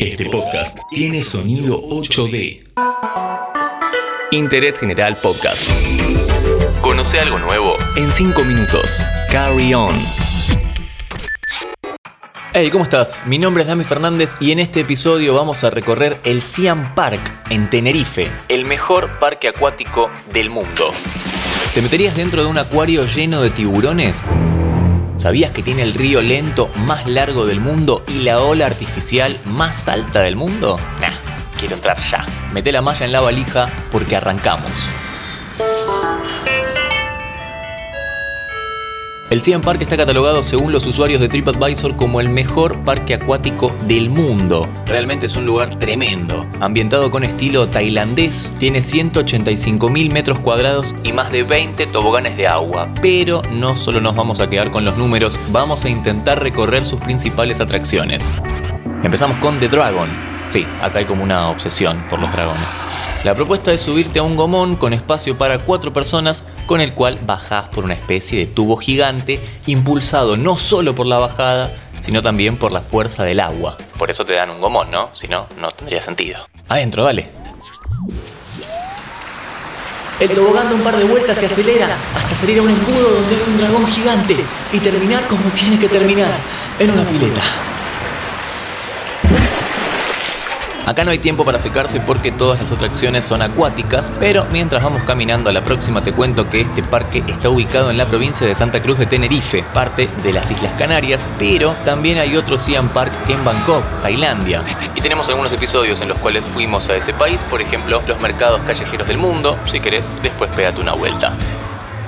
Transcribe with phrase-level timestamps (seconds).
[0.00, 2.62] Este podcast tiene sonido 8D.
[4.30, 5.60] Interés General Podcast.
[6.80, 9.04] Conoce algo nuevo en 5 minutos.
[9.30, 9.94] Carry on.
[12.54, 13.20] Hey, ¿cómo estás?
[13.26, 17.20] Mi nombre es Dami Fernández y en este episodio vamos a recorrer el Siam Park
[17.50, 20.94] en Tenerife, el mejor parque acuático del mundo.
[21.74, 24.24] ¿Te meterías dentro de un acuario lleno de tiburones?
[25.20, 29.86] ¿Sabías que tiene el río lento más largo del mundo y la ola artificial más
[29.86, 30.80] alta del mundo?
[30.98, 31.12] Nah,
[31.58, 32.24] quiero entrar ya.
[32.54, 34.72] Mete la malla en la valija porque arrancamos.
[39.30, 43.72] El Siam Park está catalogado según los usuarios de TripAdvisor como el mejor parque acuático
[43.86, 44.68] del mundo.
[44.86, 46.48] Realmente es un lugar tremendo.
[46.58, 52.92] Ambientado con estilo tailandés, tiene 185.000 metros cuadrados y más de 20 toboganes de agua.
[53.00, 56.98] Pero no solo nos vamos a quedar con los números, vamos a intentar recorrer sus
[56.98, 58.32] principales atracciones.
[59.04, 60.10] Empezamos con The Dragon.
[60.48, 63.09] Sí, acá hay como una obsesión por los dragones.
[63.22, 67.18] La propuesta es subirte a un gomón con espacio para cuatro personas, con el cual
[67.26, 72.56] bajás por una especie de tubo gigante, impulsado no solo por la bajada, sino también
[72.56, 73.76] por la fuerza del agua.
[73.98, 75.10] Por eso te dan un gomón, ¿no?
[75.12, 76.48] Si no, no tendría sentido.
[76.70, 77.28] Adentro, dale.
[80.18, 83.36] El tobogán da un par de vueltas y acelera hasta salir a un embudo donde
[83.36, 84.36] hay un dragón gigante
[84.72, 86.32] y terminar como tiene que terminar,
[86.78, 87.42] en una pileta.
[90.86, 95.04] Acá no hay tiempo para secarse porque todas las atracciones son acuáticas, pero mientras vamos
[95.04, 98.54] caminando a la próxima te cuento que este parque está ubicado en la provincia de
[98.54, 103.12] Santa Cruz de Tenerife, parte de las Islas Canarias, pero también hay otro Siam Park
[103.28, 104.62] en Bangkok, Tailandia.
[104.94, 108.60] Y tenemos algunos episodios en los cuales fuimos a ese país, por ejemplo, los mercados
[108.66, 111.34] callejeros del mundo, si querés, después pégate una vuelta.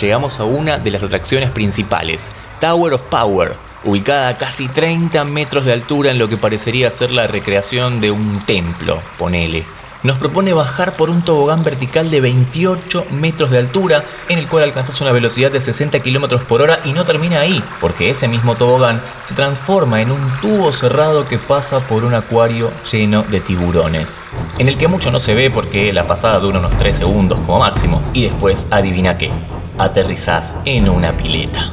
[0.00, 3.54] Llegamos a una de las atracciones principales, Tower of Power,
[3.84, 8.10] ubicada a casi 30 metros de altura en lo que parecería ser la recreación de
[8.10, 9.64] un templo, ponele.
[10.04, 14.64] Nos propone bajar por un tobogán vertical de 28 metros de altura, en el cual
[14.64, 18.54] alcanzas una velocidad de 60 km por hora y no termina ahí, porque ese mismo
[18.54, 24.20] tobogán se transforma en un tubo cerrado que pasa por un acuario lleno de tiburones,
[24.58, 27.60] en el que mucho no se ve porque la pasada dura unos 3 segundos como
[27.60, 29.30] máximo, y después adivina qué,
[29.78, 31.72] aterrizás en una pileta.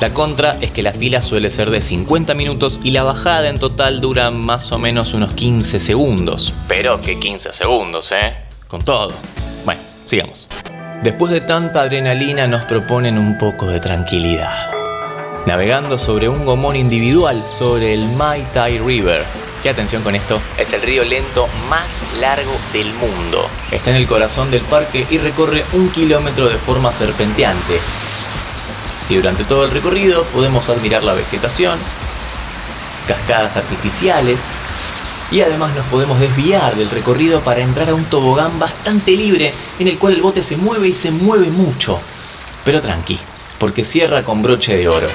[0.00, 3.58] La contra es que la fila suele ser de 50 minutos y la bajada en
[3.58, 6.54] total dura más o menos unos 15 segundos.
[6.68, 8.36] Pero que 15 segundos, ¿eh?
[8.68, 9.12] Con todo.
[9.64, 10.46] Bueno, sigamos.
[11.02, 14.70] Después de tanta adrenalina nos proponen un poco de tranquilidad.
[15.46, 19.24] Navegando sobre un gomón individual sobre el Mai Tai River.
[19.64, 21.88] Qué atención con esto, es el río lento más
[22.20, 23.44] largo del mundo.
[23.72, 27.80] Está en el corazón del parque y recorre un kilómetro de forma serpenteante,
[29.16, 31.78] durante todo el recorrido podemos admirar la vegetación,
[33.06, 34.46] cascadas artificiales
[35.30, 39.88] y además nos podemos desviar del recorrido para entrar a un tobogán bastante libre en
[39.88, 41.98] el cual el bote se mueve y se mueve mucho.
[42.64, 43.18] Pero tranqui,
[43.58, 45.08] porque cierra con broche de oro.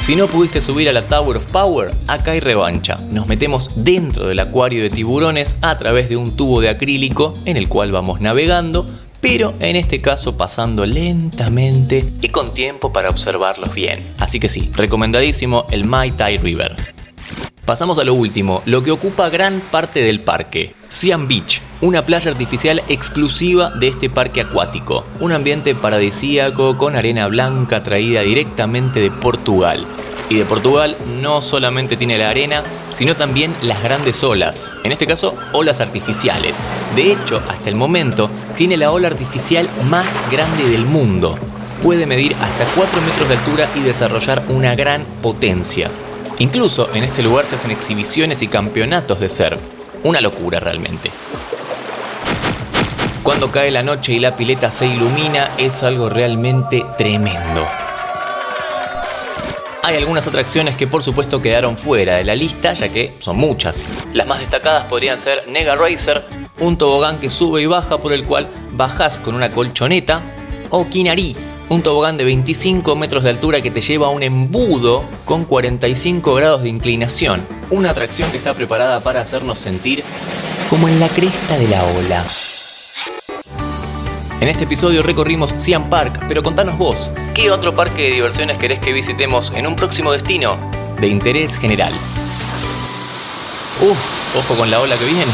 [0.00, 2.96] Si no pudiste subir a la Tower of Power, acá hay revancha.
[3.10, 7.56] Nos metemos dentro del acuario de tiburones a través de un tubo de acrílico en
[7.56, 8.86] el cual vamos navegando
[9.20, 14.14] pero en este caso pasando lentamente y con tiempo para observarlos bien.
[14.18, 16.76] Así que sí, recomendadísimo el Mai Tai River.
[17.64, 20.74] Pasamos a lo último, lo que ocupa gran parte del parque.
[20.88, 25.04] Siam Beach, una playa artificial exclusiva de este parque acuático.
[25.20, 29.86] Un ambiente paradisíaco con arena blanca traída directamente de Portugal.
[30.30, 32.62] Y de Portugal no solamente tiene la arena,
[32.94, 36.54] sino también las grandes olas, en este caso olas artificiales.
[36.94, 41.36] De hecho, hasta el momento, tiene la ola artificial más grande del mundo.
[41.82, 45.90] Puede medir hasta 4 metros de altura y desarrollar una gran potencia.
[46.38, 49.60] Incluso en este lugar se hacen exhibiciones y campeonatos de surf.
[50.04, 51.10] Una locura realmente.
[53.24, 57.66] Cuando cae la noche y la pileta se ilumina es algo realmente tremendo.
[59.90, 63.84] Hay algunas atracciones que por supuesto quedaron fuera de la lista, ya que son muchas.
[64.12, 66.22] Las más destacadas podrían ser Nega Racer,
[66.60, 70.22] un tobogán que sube y baja por el cual bajas con una colchoneta,
[70.70, 71.36] o Kinari,
[71.70, 76.34] un tobogán de 25 metros de altura que te lleva a un embudo con 45
[76.36, 77.44] grados de inclinación.
[77.70, 80.04] Una atracción que está preparada para hacernos sentir
[80.68, 82.24] como en la cresta de la ola.
[84.40, 88.78] En este episodio recorrimos Siam Park, pero contanos vos, ¿qué otro parque de diversiones querés
[88.78, 90.56] que visitemos en un próximo destino
[90.98, 91.92] de interés general?
[93.82, 93.98] Uf,
[94.34, 95.30] ojo con la ola que viene.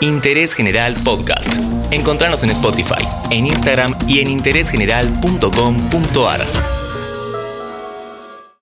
[0.00, 1.52] Interés General Podcast.
[1.90, 6.83] Encontranos en Spotify, en Instagram y en interésgeneral.com.ar.